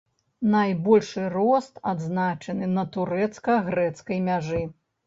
Найбольшы 0.53 1.27
рост 1.35 1.77
адзначаны 1.91 2.73
на 2.75 2.89
турэцка-грэцкай 2.97 4.17
мяжы. 4.31 4.69